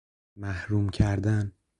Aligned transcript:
محروم 0.35 0.89
کردن 0.89 1.53